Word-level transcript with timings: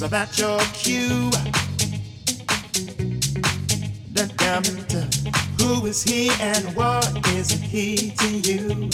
was 0.00 0.06
about 0.06 0.38
your 0.38 0.60
cue. 0.74 1.30
The 4.12 4.32
diamond, 4.36 4.92
who 5.60 5.86
is 5.86 6.02
he 6.04 6.30
and 6.40 6.64
what 6.76 7.08
is 7.28 7.50
he 7.50 8.12
to 8.12 8.28
you? 8.28 8.90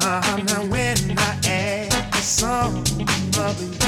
Uh, 0.00 0.40
now 0.46 0.64
when 0.66 1.18
I 1.18 1.40
add 1.46 2.12
the 2.12 2.18
song 2.18 2.78
of 3.38 3.60
you. 3.60 3.81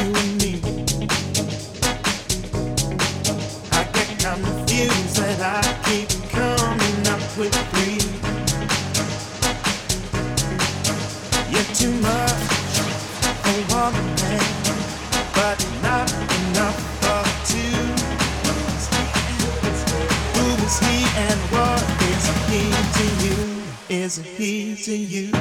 is 24.19 24.37
he's 24.37 24.89
in 24.89 25.09
you. 25.09 25.34